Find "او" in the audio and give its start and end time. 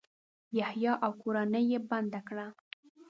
1.05-1.11